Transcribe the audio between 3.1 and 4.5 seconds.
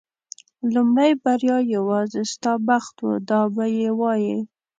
دا به یې وایي.